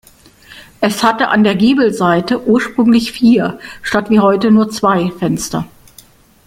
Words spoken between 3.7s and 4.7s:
statt wie heute nur